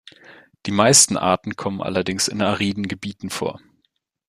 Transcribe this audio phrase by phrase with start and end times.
[0.65, 3.61] Die meisten Arten kommen allerdings in ariden Gebieten vor.